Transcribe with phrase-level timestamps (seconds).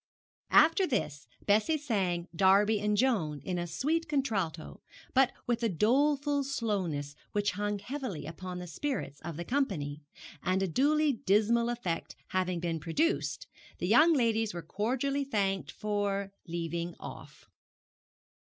[0.55, 4.81] After this Bessie sang 'Darby and Joan,' in a sweet contralto,
[5.13, 10.01] but with a doleful slowness which hung heavily upon the spirits of the company,
[10.41, 13.45] and a duly dismal effect having been produced,
[13.77, 17.47] the young ladies were cordially thanked for leaving off.